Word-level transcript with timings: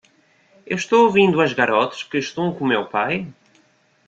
Estou 0.77 1.01
ouvindo 1.05 1.39
as 1.45 1.53
garotas, 1.53 2.01
que 2.01 2.17
estão 2.17 2.51
com 2.55 2.63
o 2.65 2.67
meu 2.67 2.85
pai? 2.87 3.27